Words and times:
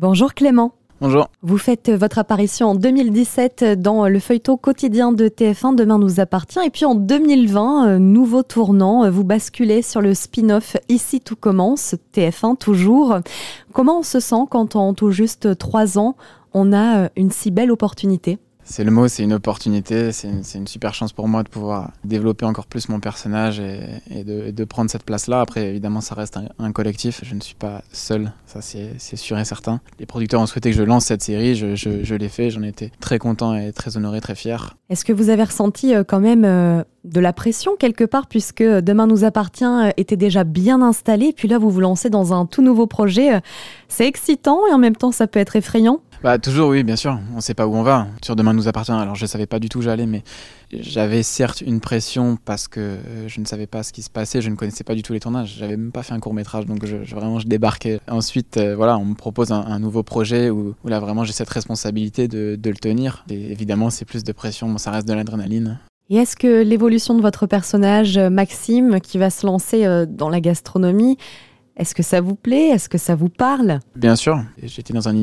Bonjour 0.00 0.32
Clément. 0.32 0.74
Bonjour. 1.00 1.28
Vous 1.42 1.58
faites 1.58 1.90
votre 1.90 2.20
apparition 2.20 2.68
en 2.68 2.74
2017 2.76 3.80
dans 3.80 4.06
le 4.06 4.20
feuilleton 4.20 4.56
quotidien 4.56 5.10
de 5.10 5.26
TF1 5.26 5.74
Demain 5.74 5.98
nous 5.98 6.20
appartient 6.20 6.60
et 6.64 6.70
puis 6.70 6.84
en 6.84 6.94
2020, 6.94 7.88
euh, 7.88 7.98
nouveau 7.98 8.44
tournant, 8.44 9.10
vous 9.10 9.24
basculez 9.24 9.82
sur 9.82 10.00
le 10.00 10.14
spin-off 10.14 10.76
Ici 10.88 11.20
tout 11.20 11.34
commence, 11.34 11.96
TF1 12.14 12.56
toujours. 12.58 13.18
Comment 13.72 13.98
on 13.98 14.02
se 14.04 14.20
sent 14.20 14.44
quand 14.48 14.76
en 14.76 14.94
tout 14.94 15.10
juste 15.10 15.58
trois 15.58 15.98
ans, 15.98 16.14
on 16.54 16.72
a 16.72 16.98
euh, 16.98 17.08
une 17.16 17.32
si 17.32 17.50
belle 17.50 17.72
opportunité? 17.72 18.38
C'est 18.68 18.84
le 18.84 18.90
mot, 18.90 19.08
c'est 19.08 19.22
une 19.22 19.32
opportunité, 19.32 20.12
c'est 20.12 20.28
une, 20.28 20.66
super 20.66 20.92
chance 20.92 21.12
pour 21.12 21.26
moi 21.26 21.42
de 21.42 21.48
pouvoir 21.48 21.92
développer 22.04 22.44
encore 22.44 22.66
plus 22.66 22.88
mon 22.90 23.00
personnage 23.00 23.60
et, 23.60 24.24
de, 24.24 24.64
prendre 24.64 24.90
cette 24.90 25.04
place-là. 25.04 25.40
Après, 25.40 25.68
évidemment, 25.68 26.02
ça 26.02 26.14
reste 26.14 26.38
un, 26.58 26.72
collectif, 26.72 27.20
je 27.24 27.34
ne 27.34 27.40
suis 27.40 27.54
pas 27.54 27.82
seul, 27.92 28.32
ça 28.46 28.60
c'est 28.60 29.16
sûr 29.16 29.38
et 29.38 29.44
certain. 29.44 29.80
Les 29.98 30.06
producteurs 30.06 30.40
ont 30.40 30.46
souhaité 30.46 30.70
que 30.70 30.76
je 30.76 30.82
lance 30.82 31.06
cette 31.06 31.22
série, 31.22 31.54
je, 31.54 32.14
l'ai 32.14 32.28
fait, 32.28 32.50
j'en 32.50 32.62
étais 32.62 32.92
très 33.00 33.18
content 33.18 33.54
et 33.54 33.72
très 33.72 33.96
honoré, 33.96 34.20
très 34.20 34.34
fier. 34.34 34.76
Est-ce 34.90 35.04
que 35.04 35.12
vous 35.12 35.30
avez 35.30 35.44
ressenti 35.44 35.94
euh, 35.94 36.04
quand 36.04 36.20
même 36.20 36.44
euh, 36.44 36.82
de 37.04 37.20
la 37.20 37.32
pression 37.32 37.72
quelque 37.78 38.04
part, 38.04 38.26
puisque 38.26 38.62
Demain 38.62 39.06
nous 39.06 39.24
appartient 39.24 39.64
euh, 39.64 39.90
était 39.96 40.16
déjà 40.16 40.44
bien 40.44 40.82
installé, 40.82 41.32
puis 41.34 41.48
là 41.48 41.58
vous 41.58 41.70
vous 41.70 41.80
lancez 41.80 42.10
dans 42.10 42.32
un 42.32 42.46
tout 42.46 42.62
nouveau 42.62 42.86
projet, 42.86 43.40
c'est 43.88 44.06
excitant 44.06 44.60
et 44.70 44.72
en 44.72 44.78
même 44.78 44.96
temps 44.96 45.12
ça 45.12 45.26
peut 45.26 45.40
être 45.40 45.56
effrayant? 45.56 46.00
Bah, 46.22 46.38
toujours, 46.38 46.70
oui, 46.70 46.82
bien 46.82 46.96
sûr. 46.96 47.18
On 47.32 47.36
ne 47.36 47.40
sait 47.40 47.54
pas 47.54 47.66
où 47.66 47.74
on 47.74 47.82
va. 47.82 48.08
Sur 48.24 48.34
Demain 48.34 48.52
nous 48.52 48.68
appartient. 48.68 48.92
Alors, 48.92 49.14
je 49.14 49.24
ne 49.24 49.28
savais 49.28 49.46
pas 49.46 49.58
du 49.58 49.68
tout 49.68 49.78
où 49.78 49.82
j'allais, 49.82 50.06
mais 50.06 50.24
j'avais 50.72 51.22
certes 51.22 51.60
une 51.60 51.80
pression 51.80 52.38
parce 52.44 52.66
que 52.66 52.80
euh, 52.80 53.28
je 53.28 53.40
ne 53.40 53.44
savais 53.44 53.66
pas 53.66 53.82
ce 53.82 53.92
qui 53.92 54.02
se 54.02 54.10
passait. 54.10 54.40
Je 54.40 54.50
ne 54.50 54.56
connaissais 54.56 54.84
pas 54.84 54.94
du 54.94 55.02
tout 55.02 55.12
les 55.12 55.20
tournages. 55.20 55.54
J'avais 55.58 55.76
même 55.76 55.92
pas 55.92 56.02
fait 56.02 56.14
un 56.14 56.20
court 56.20 56.34
métrage, 56.34 56.66
donc 56.66 56.84
je, 56.84 56.96
vraiment, 57.14 57.38
je 57.38 57.46
débarquais. 57.46 58.00
Ensuite, 58.08 58.56
euh, 58.56 58.74
voilà, 58.74 58.98
on 58.98 59.04
me 59.04 59.14
propose 59.14 59.52
un, 59.52 59.78
nouveau 59.78 60.02
projet 60.02 60.50
où, 60.50 60.74
là, 60.84 60.98
vraiment, 60.98 61.22
j'ai 61.22 61.32
cette 61.32 61.50
responsabilité 61.50 62.26
de, 62.26 62.56
de, 62.56 62.70
le 62.70 62.76
tenir. 62.76 63.24
Et 63.30 63.52
évidemment, 63.52 63.90
c'est 63.90 64.04
plus 64.04 64.24
de 64.24 64.32
pression. 64.32 64.68
Bon, 64.68 64.78
ça 64.78 64.90
reste 64.90 65.06
de 65.06 65.12
l'adrénaline. 65.12 65.78
Et 66.10 66.16
est-ce 66.16 66.36
que 66.36 66.62
l'évolution 66.62 67.14
de 67.14 67.20
votre 67.20 67.46
personnage, 67.46 68.18
Maxime, 68.18 68.98
qui 69.00 69.18
va 69.18 69.28
se 69.28 69.46
lancer 69.46 69.84
euh, 69.84 70.06
dans 70.08 70.30
la 70.30 70.40
gastronomie, 70.40 71.18
est-ce 71.78 71.94
que 71.94 72.02
ça 72.02 72.20
vous 72.20 72.34
plaît? 72.34 72.70
Est-ce 72.70 72.88
que 72.88 72.98
ça 72.98 73.14
vous 73.14 73.28
parle? 73.28 73.78
Bien 73.94 74.16
sûr. 74.16 74.42
J'étais 74.62 74.92
dans 74.92 75.08
un, 75.08 75.14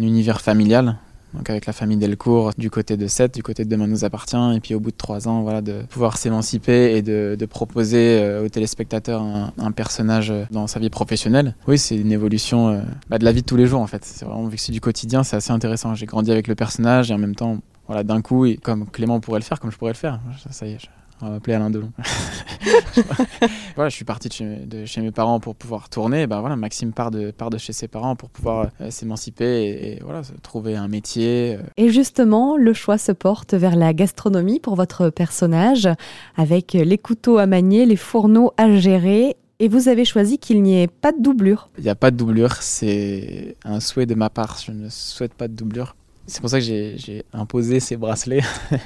univers 0.00 0.40
familial, 0.40 0.96
donc 1.34 1.50
avec 1.50 1.66
la 1.66 1.72
famille 1.72 1.96
Delcourt 1.96 2.52
du 2.56 2.70
côté 2.70 2.96
de 2.96 3.08
Seth, 3.08 3.34
du 3.34 3.42
côté 3.42 3.64
de 3.64 3.68
Demain 3.68 3.88
nous 3.88 4.04
appartient, 4.04 4.36
et 4.54 4.60
puis 4.60 4.76
au 4.76 4.80
bout 4.80 4.92
de 4.92 4.96
trois 4.96 5.26
ans, 5.26 5.42
voilà, 5.42 5.60
de 5.60 5.82
pouvoir 5.90 6.16
s'émanciper 6.16 6.96
et 6.96 7.02
de, 7.02 7.46
proposer 7.46 8.20
euh, 8.20 8.44
aux 8.44 8.48
téléspectateurs 8.48 9.22
un, 9.22 9.72
personnage 9.72 10.32
dans 10.52 10.68
sa 10.68 10.78
vie 10.78 10.88
professionnelle. 10.88 11.56
Oui, 11.66 11.78
c'est 11.78 11.96
une 11.96 12.12
évolution 12.12 12.68
euh, 12.68 12.80
bah, 13.10 13.18
de 13.18 13.24
la 13.24 13.32
vie 13.32 13.42
de 13.42 13.46
tous 13.46 13.56
les 13.56 13.66
jours 13.66 13.80
en 13.80 13.88
fait. 13.88 14.04
C'est 14.04 14.24
vraiment 14.24 14.46
vu 14.46 14.56
que 14.56 14.62
c'est 14.62 14.72
du 14.72 14.80
quotidien, 14.80 15.24
c'est 15.24 15.36
assez 15.36 15.50
intéressant. 15.50 15.96
J'ai 15.96 16.06
grandi 16.06 16.30
avec 16.30 16.46
le 16.46 16.54
personnage 16.54 17.10
et 17.10 17.14
en 17.14 17.18
même 17.18 17.34
temps, 17.34 17.58
voilà, 17.88 18.04
d'un 18.04 18.22
coup, 18.22 18.46
comme 18.62 18.86
Clément 18.86 19.18
pourrait 19.18 19.40
le 19.40 19.44
faire, 19.44 19.58
comme 19.58 19.72
je 19.72 19.76
pourrais 19.76 19.92
le 19.92 19.98
faire. 19.98 20.20
Ça 20.50 20.66
y 20.66 20.72
est, 20.72 20.78
on 21.20 21.26
va 21.26 21.32
m'appeler 21.32 21.54
Alain 21.54 21.70
Delon. 21.70 21.92
voilà, 23.76 23.88
je 23.88 23.94
suis 23.94 24.04
parti 24.04 24.28
de 24.28 24.84
chez, 24.84 25.00
mes 25.00 25.10
parents 25.10 25.40
pour 25.40 25.54
pouvoir 25.54 25.88
tourner. 25.88 26.26
Ben 26.26 26.40
voilà, 26.40 26.56
Maxime 26.56 26.92
part 26.92 27.10
de, 27.10 27.30
part 27.30 27.50
de 27.50 27.58
chez 27.58 27.72
ses 27.72 27.88
parents 27.88 28.16
pour 28.16 28.30
pouvoir 28.30 28.68
euh, 28.80 28.90
s'émanciper 28.90 29.94
et, 29.94 29.98
voilà, 30.02 30.22
trouver 30.42 30.76
un 30.76 30.88
métier. 30.88 31.56
Euh. 31.58 31.62
Et 31.76 31.90
justement, 31.90 32.56
le 32.56 32.72
choix 32.72 32.98
se 32.98 33.12
porte 33.12 33.54
vers 33.54 33.76
la 33.76 33.92
gastronomie 33.92 34.60
pour 34.60 34.74
votre 34.74 35.10
personnage, 35.10 35.88
avec 36.36 36.72
les 36.72 36.98
couteaux 36.98 37.38
à 37.38 37.46
manier, 37.46 37.86
les 37.86 37.96
fourneaux 37.96 38.52
à 38.56 38.70
gérer 38.76 39.36
et 39.60 39.68
vous 39.68 39.88
avez 39.88 40.04
choisi 40.04 40.38
qu'il 40.38 40.62
n'y 40.62 40.82
ait 40.82 40.88
pas 40.88 41.12
de 41.12 41.22
doublure. 41.22 41.70
Il 41.78 41.84
n'y 41.84 41.90
a 41.90 41.94
pas 41.94 42.10
de 42.10 42.16
doublure, 42.16 42.54
c'est 42.54 43.56
un 43.64 43.80
souhait 43.80 44.06
de 44.06 44.14
ma 44.14 44.30
part. 44.30 44.58
Je 44.64 44.72
ne 44.72 44.88
souhaite 44.88 45.34
pas 45.34 45.48
de 45.48 45.54
doublure. 45.54 45.94
C'est 46.26 46.40
pour 46.40 46.48
ça 46.48 46.58
que 46.58 46.64
j'ai 46.64 47.24
imposé 47.32 47.80
ces 47.80 47.96
bracelets. 47.96 48.42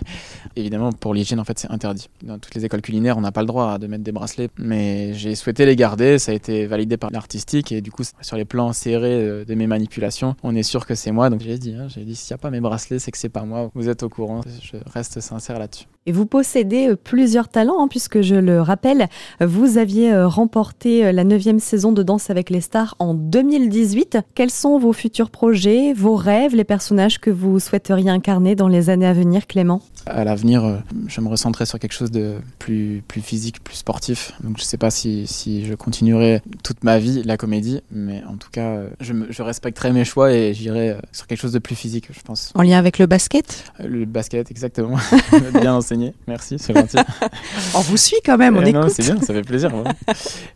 Évidemment, 0.56 0.92
pour 0.92 1.14
l'hygiène, 1.14 1.39
en 1.39 1.45
fait, 1.45 1.58
c'est 1.58 1.70
interdit. 1.70 2.08
Dans 2.22 2.39
toutes 2.39 2.55
les 2.55 2.64
écoles 2.64 2.83
culinaires, 2.83 3.17
on 3.17 3.20
n'a 3.20 3.30
pas 3.30 3.42
le 3.42 3.46
droit 3.46 3.79
de 3.79 3.86
mettre 3.86 4.02
des 4.02 4.13
bracelets, 4.13 4.48
mais 4.58 5.14
j'ai 5.14 5.35
souhaité 5.36 5.64
les 5.64 5.77
garder. 5.77 6.18
Ça 6.18 6.33
a 6.33 6.35
été 6.35 6.67
validé 6.67 6.96
par 6.96 7.11
l'artistique 7.11 7.70
et 7.70 7.80
du 7.80 7.92
coup, 7.92 8.02
sur 8.20 8.36
les 8.36 8.45
plans 8.45 8.73
serrés 8.73 9.23
euh, 9.23 9.45
de 9.45 9.55
mes 9.55 9.67
manipulations, 9.67 10.35
on 10.42 10.55
est 10.57 10.64
sûr 10.64 10.85
que 10.85 10.95
c'est 10.95 11.13
moi. 11.13 11.30
Donc 11.30 11.40
j'ai 11.40 11.58
dit, 11.58 11.74
hein, 11.74 11.86
j'ai 11.89 12.05
dit, 12.05 12.17
s'il 12.17 12.35
n'y 12.35 12.39
a 12.39 12.39
pas 12.39 12.51
mes 12.51 12.61
bracelets, 12.61 12.98
c'est 12.98 13.13
que 13.13 13.18
c'est 13.18 13.29
pas 13.29 13.45
moi. 13.45 13.70
Vous 13.74 13.89
êtes 13.89 14.02
au 14.02 14.08
courant. 14.08 14.40
Je 14.61 14.77
reste 14.92 15.20
sincère 15.20 15.58
là-dessus. 15.58 15.86
Et 16.08 16.13
vous 16.13 16.24
possédez 16.24 16.89
euh, 16.89 16.96
plusieurs 16.96 17.51
talents, 17.51 17.83
hein, 17.83 17.86
puisque 17.86 18.23
je 18.23 18.35
le 18.35 18.63
rappelle, 18.63 19.08
vous 19.42 19.77
aviez 19.77 20.11
euh, 20.11 20.27
remporté 20.27 21.05
euh, 21.05 21.13
la 21.13 21.23
neuvième 21.23 21.58
saison 21.58 21.92
de 21.92 22.02
Danse 22.02 22.30
avec 22.30 22.48
les 22.48 22.63
stars 22.63 22.95
en 22.98 23.13
2018. 23.13 24.17
Quels 24.35 24.51
sont 24.51 24.79
vos 24.79 24.95
futurs 24.95 25.29
projets, 25.29 25.92
vos 25.92 26.17
rêves, 26.17 26.57
les 26.57 26.64
personnages 26.64 27.19
que 27.19 27.29
vous 27.29 27.58
souhaiteriez 27.58 28.08
incarner 28.08 28.55
dans 28.55 28.69
les 28.69 28.89
années 28.89 29.07
à 29.07 29.13
venir, 29.13 29.46
Clément? 29.46 29.83
À 30.07 30.25
l'avenir, 30.25 30.83
je 31.07 31.20
me 31.20 31.29
recentrerai 31.29 31.67
sur 31.67 31.79
quelque 31.79 31.92
chose 31.92 32.11
de 32.11 32.36
plus, 32.59 33.03
plus 33.07 33.20
physique, 33.20 33.63
plus 33.63 33.77
sportif. 33.77 34.33
Donc 34.42 34.59
je 34.59 34.63
ne 34.63 34.67
sais 34.67 34.77
pas 34.77 34.91
si, 34.91 35.27
si, 35.27 35.64
je 35.64 35.75
continuerai 35.75 36.42
toute 36.63 36.85
ma 36.85 36.98
vie 36.98 37.23
la 37.23 37.36
comédie, 37.36 37.81
mais 37.91 38.23
en 38.29 38.37
tout 38.37 38.51
cas, 38.51 38.81
je, 39.01 39.13
je 39.29 39.42
respecterai 39.42 39.92
mes 39.92 40.05
choix 40.05 40.33
et 40.33 40.55
j'irai 40.55 40.97
sur 41.13 41.27
quelque 41.27 41.41
chose 41.41 41.53
de 41.53 41.58
plus 41.58 41.77
physique, 41.77 42.08
je 42.11 42.20
pense. 42.20 42.53
En 42.55 42.63
lien 42.63 42.79
avec 42.79 42.98
le 42.98 43.07
basket? 43.07 43.73
Le 43.79 44.05
basket, 44.05 44.51
exactement. 44.51 44.97
Bien 45.61 45.75
enseigné. 45.75 46.14
Merci, 46.27 46.58
c'est 46.58 46.75
gentil. 46.75 46.98
on 47.75 47.81
vous 47.81 47.97
suit 47.97 48.20
quand 48.25 48.39
même, 48.39 48.57
on 48.57 48.63
eh 48.63 48.70
écoute. 48.70 48.91
C'est 48.91 49.03
bien, 49.03 49.20
ça 49.20 49.33
fait 49.33 49.42
plaisir. 49.42 49.70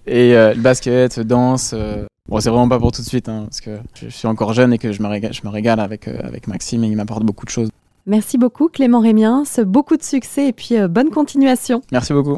Et 0.06 0.34
euh, 0.34 0.54
le 0.54 0.60
basket, 0.60 1.20
danse. 1.20 1.72
Euh, 1.75 2.06
bon, 2.28 2.41
c'est 2.41 2.50
vraiment 2.50 2.69
pas 2.69 2.78
pour 2.78 2.92
tout 2.92 3.02
de 3.02 3.06
suite, 3.06 3.28
hein, 3.28 3.44
parce 3.44 3.60
que 3.60 3.78
je 3.94 4.08
suis 4.08 4.28
encore 4.28 4.52
jeune 4.52 4.72
et 4.72 4.78
que 4.78 4.92
je 4.92 5.02
me 5.02 5.08
régale, 5.08 5.32
je 5.32 5.42
me 5.44 5.50
régale 5.50 5.81
avec, 5.81 6.08
euh, 6.08 6.19
avec 6.22 6.47
Maxime 6.47 6.84
et 6.84 6.88
il 6.88 6.97
m'apporte 6.97 7.25
beaucoup 7.25 7.44
de 7.44 7.50
choses. 7.50 7.70
Merci 8.06 8.38
beaucoup 8.38 8.68
Clément 8.68 9.00
Rémiens, 9.00 9.44
beaucoup 9.64 9.96
de 9.96 10.02
succès 10.02 10.48
et 10.48 10.52
puis 10.52 10.76
bonne 10.88 11.10
continuation. 11.10 11.82
Merci 11.92 12.12
beaucoup. 12.12 12.30